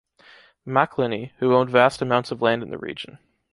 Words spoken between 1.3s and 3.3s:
who owned vast amounts of land in the region.